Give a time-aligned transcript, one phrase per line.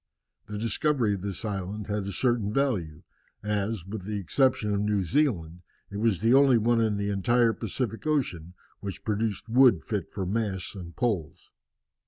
[0.47, 3.03] The discovery of this island had a certain value,
[3.43, 7.53] as, with the exception of New Zealand, it was the only one in the entire
[7.53, 11.51] Pacific Ocean which produced wood fit for masts and poles.